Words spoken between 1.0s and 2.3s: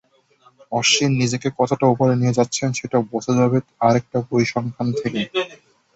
নিজেকে কতটা ওপরে